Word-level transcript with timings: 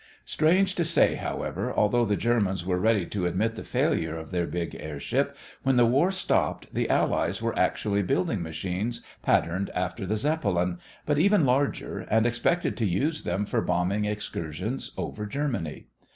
Strange 0.25 0.73
to 0.73 0.83
say, 0.83 1.13
however, 1.13 1.71
although 1.71 2.05
the 2.05 2.15
Germans 2.15 2.65
were 2.65 2.79
ready 2.79 3.05
to 3.05 3.27
admit 3.27 3.53
the 3.53 3.63
failure 3.63 4.15
of 4.17 4.31
their 4.31 4.47
big 4.47 4.75
airship, 4.79 5.37
when 5.61 5.75
the 5.75 5.85
war 5.85 6.09
stopped 6.11 6.65
the 6.73 6.89
Allies 6.89 7.39
were 7.39 7.55
actually 7.55 8.01
building 8.01 8.41
machines 8.41 9.05
patterned 9.21 9.69
after 9.75 10.07
the 10.07 10.17
Zeppelin, 10.17 10.79
but 11.05 11.19
even 11.19 11.45
larger, 11.45 11.99
and 12.09 12.25
expected 12.25 12.75
to 12.77 12.87
use 12.89 13.21
them 13.21 13.45
for 13.45 13.61
bombing 13.61 14.05
excursions 14.05 14.91
over 14.97 15.27
Germany. 15.27 15.85